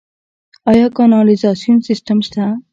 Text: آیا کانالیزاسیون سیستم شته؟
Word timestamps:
آیا 0.71 0.87
کانالیزاسیون 0.97 1.77
سیستم 1.87 2.19
شته؟ 2.25 2.45